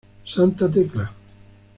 Santa 0.25 0.65
Tecla 0.71 1.13